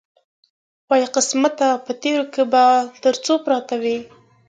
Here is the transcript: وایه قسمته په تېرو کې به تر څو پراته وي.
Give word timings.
وایه 0.87 1.07
قسمته 1.15 1.67
په 1.85 1.91
تېرو 2.01 2.25
کې 2.33 2.43
به 2.51 2.63
تر 3.03 3.15
څو 3.25 3.33
پراته 3.45 3.75
وي. 3.83 3.97